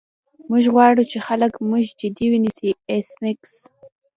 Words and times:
موږ 0.49 0.63
غواړو 0.73 1.03
چې 1.11 1.17
خلک 1.27 1.53
موږ 1.69 1.83
جدي 1.99 2.25
ونیسي 2.31 2.69
ایس 2.91 3.09
میکس 3.21 3.53